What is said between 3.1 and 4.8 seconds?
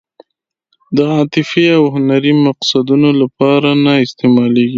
لپاره نه استعمالېږي.